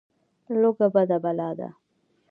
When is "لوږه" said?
0.59-0.87